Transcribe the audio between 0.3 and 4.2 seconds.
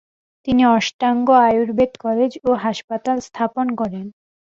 তিনি অষ্টাঙ্গ আয়ুর্বেদ কলেজ ও হাসপাতাল স্থাপন করেন।